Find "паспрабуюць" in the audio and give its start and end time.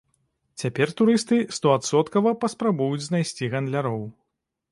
2.45-3.07